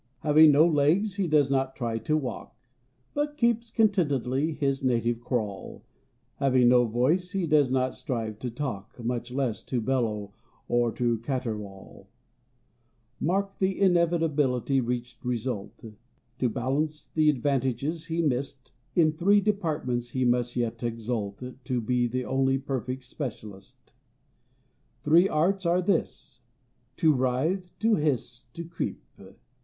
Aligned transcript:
= 0.11 0.19
Having 0.21 0.53
no 0.53 0.65
legs 0.65 1.17
he 1.17 1.27
does 1.27 1.51
not 1.51 1.75
try 1.75 1.99
to 1.99 2.17
walk, 2.17 2.55
`But 3.15 3.37
keeps 3.37 3.69
contentedly 3.69 4.51
his 4.51 4.83
native 4.83 5.21
crawl; 5.21 5.83
Having 6.37 6.69
no 6.69 6.85
voice 6.85 7.33
he 7.33 7.45
does 7.45 7.69
not 7.69 7.93
strive 7.93 8.39
to 8.39 8.49
talk, 8.49 8.95
`Much 8.97 9.31
less 9.31 9.63
to 9.65 9.79
bellow 9.79 10.33
or 10.67 10.91
to 10.93 11.19
caterwaul.= 11.19 12.07
Mark 13.19 13.59
the 13.59 13.79
inevitably 13.79 14.81
reached 14.81 15.23
result: 15.23 15.79
`To 16.39 16.51
balance 16.51 17.07
the 17.13 17.29
advantages 17.29 18.07
he 18.07 18.23
missed, 18.23 18.71
In 18.95 19.11
three 19.11 19.39
departments 19.39 20.09
he 20.09 20.25
may 20.25 20.41
yet 20.55 20.81
exult 20.81 21.37
`To 21.41 21.85
be 21.85 22.07
the 22.07 22.25
only 22.25 22.57
perfect 22.57 23.03
specialist.= 23.03 23.93
Three 25.03 25.29
arts 25.29 25.67
are 25.67 25.83
his: 25.83 26.41
to 26.97 27.13
writhe, 27.13 27.77
to 27.81 27.97
hiss, 27.97 28.47
to 28.53 28.65
creep. 28.65 29.03